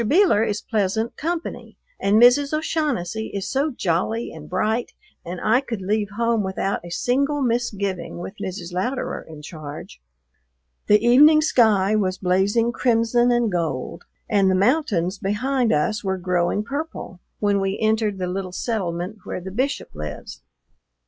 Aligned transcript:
Beeler 0.03 0.43
is 0.43 0.61
pleasant 0.63 1.15
company, 1.15 1.77
and 1.99 2.19
Mrs. 2.19 2.53
O'Shaughnessy 2.57 3.27
is 3.35 3.47
so 3.47 3.69
jolly 3.69 4.33
and 4.33 4.49
bright, 4.49 4.93
and 5.23 5.39
I 5.39 5.61
could 5.61 5.79
leave 5.83 6.09
home 6.17 6.41
without 6.41 6.83
a 6.83 6.89
single 6.89 7.43
misgiving 7.43 8.17
with 8.17 8.33
Mrs. 8.43 8.73
Louderer 8.73 9.21
in 9.21 9.43
charge. 9.43 10.01
The 10.87 11.05
evening 11.05 11.41
sky 11.41 11.95
was 11.95 12.17
blazing 12.17 12.71
crimson 12.71 13.29
and 13.31 13.51
gold, 13.51 14.05
and 14.27 14.49
the 14.49 14.55
mountains 14.55 15.19
behind 15.19 15.71
us 15.71 16.03
were 16.03 16.17
growing 16.17 16.63
purple 16.63 17.19
when 17.39 17.61
we 17.61 17.77
entered 17.79 18.17
the 18.17 18.25
little 18.25 18.51
settlement 18.53 19.19
where 19.23 19.39
the 19.39 19.51
Bishop 19.51 19.93
lives. 19.93 20.41